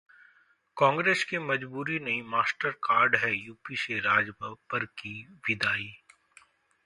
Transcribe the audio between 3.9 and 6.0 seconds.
राज बब्बर की विदाई!